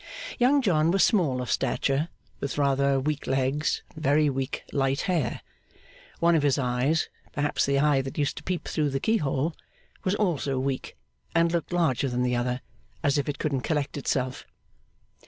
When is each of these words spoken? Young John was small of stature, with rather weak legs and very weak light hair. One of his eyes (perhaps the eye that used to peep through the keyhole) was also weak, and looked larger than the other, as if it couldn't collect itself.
Young 0.39 0.63
John 0.63 0.89
was 0.89 1.03
small 1.03 1.43
of 1.43 1.51
stature, 1.51 2.09
with 2.39 2.57
rather 2.57 2.99
weak 2.99 3.27
legs 3.27 3.83
and 3.93 4.03
very 4.03 4.31
weak 4.31 4.63
light 4.73 5.01
hair. 5.01 5.41
One 6.19 6.33
of 6.33 6.41
his 6.41 6.57
eyes 6.57 7.07
(perhaps 7.33 7.67
the 7.67 7.77
eye 7.77 8.01
that 8.01 8.17
used 8.17 8.35
to 8.37 8.43
peep 8.43 8.67
through 8.67 8.89
the 8.89 8.99
keyhole) 8.99 9.53
was 10.03 10.15
also 10.15 10.57
weak, 10.57 10.97
and 11.35 11.51
looked 11.51 11.71
larger 11.71 12.09
than 12.09 12.23
the 12.23 12.35
other, 12.35 12.61
as 13.03 13.19
if 13.19 13.29
it 13.29 13.37
couldn't 13.37 13.61
collect 13.61 13.95
itself. 13.95 14.43